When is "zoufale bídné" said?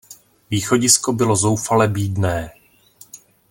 1.35-2.49